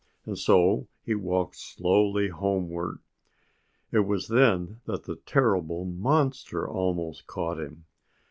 [0.25, 3.01] And so he walked slowly homewards.
[3.91, 7.85] It was then that the terrible monster almost caught him.